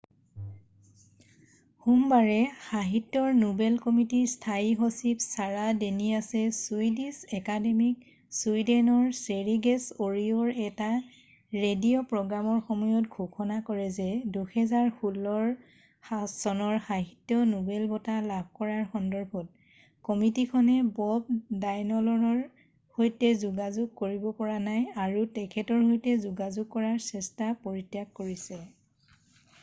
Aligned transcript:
সোমবাৰে 1.81 2.37
সাহিত্যৰ 2.67 3.25
নোবেল 3.41 3.73
কমিটিৰ 3.81 4.23
স্থায়ী 4.29 4.71
সচিব 4.77 5.19
ছাৰা 5.25 5.65
ডেনিয়াছে 5.83 6.41
ছুইডিছ 6.59 7.35
একাডেমীত 7.39 8.15
ছুইডেনৰ 8.37 9.11
স্বেৰিগেছ 9.17 9.99
ৰেডিঅ'ৰ 10.15 10.55
এটা 10.69 10.87
ৰেডিঅ' 11.65 12.07
প্ৰগ্ৰামৰ 12.13 12.57
সময়ত 12.69 13.19
ঘোষণা 13.21 13.57
কৰে 13.67 13.85
যে 13.99 14.07
2016 14.37 16.23
চনৰ 16.39 16.81
সাহিত্য 16.87 17.39
নোবেল 17.51 17.85
বঁটা 17.93 18.15
লাভ 18.31 18.49
কৰাৰ 18.61 18.83
সন্দৰ্ভত 18.93 19.71
কমিটিখনে 20.09 20.79
বব 21.01 21.29
ডায়লনৰ 21.67 22.41
সৈতে 22.97 23.31
যোগাযোগ 23.45 23.93
কৰিব 24.03 24.25
পৰা 24.41 24.57
নাই 24.71 24.89
আৰু 25.05 25.27
তেখেতৰ 25.37 25.85
সৈতে 25.93 26.17
যোগাযোগ 26.27 26.67
কৰাৰ 26.77 26.99
চেষ্টা 27.13 27.51
পৰিত্যাগ 27.69 28.11
কৰিছে 28.21 28.59